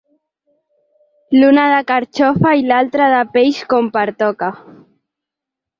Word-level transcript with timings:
L'una 1.35 1.65
de 1.73 1.83
carxofa 1.91 2.55
i 2.63 2.67
l'altra 2.73 3.13
de 3.15 3.23
peix, 3.37 3.61
com 3.75 3.95
pertoca. 4.01 4.53